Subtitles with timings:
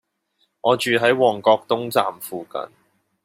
[0.61, 2.59] 我住喺旺角東站附近